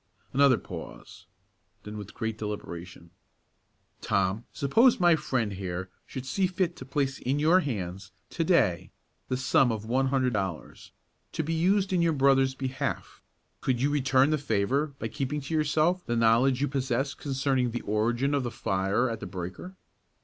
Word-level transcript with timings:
Another 0.33 0.57
pause; 0.57 1.27
then, 1.83 1.95
with 1.95 2.15
great 2.15 2.35
deliberation, 2.35 3.11
"Tom, 4.01 4.45
suppose 4.51 4.99
my 4.99 5.15
friend 5.15 5.53
here 5.53 5.91
should 6.07 6.25
see 6.25 6.47
fit 6.47 6.75
to 6.77 6.85
place 6.85 7.19
in 7.19 7.37
your 7.37 7.59
hands, 7.59 8.11
to 8.31 8.43
day, 8.43 8.89
the 9.29 9.37
sum 9.37 9.71
of 9.71 9.85
one 9.85 10.07
hundred 10.07 10.33
dollars, 10.33 10.91
to 11.33 11.43
be 11.43 11.53
used 11.53 11.93
in 11.93 12.01
your 12.01 12.13
brother's 12.13 12.55
behalf; 12.55 13.21
could 13.61 13.79
you 13.79 13.91
return 13.91 14.31
the 14.31 14.39
favor 14.39 14.87
by 14.97 15.07
keeping 15.07 15.39
to 15.39 15.53
yourself 15.53 16.03
the 16.07 16.15
knowledge 16.15 16.61
you 16.61 16.67
possess 16.67 17.13
concerning 17.13 17.69
the 17.69 17.81
origin 17.81 18.33
of 18.33 18.41
the 18.41 18.49
fire 18.49 19.07
at 19.07 19.19
the 19.19 19.27
breaker?" 19.27 19.77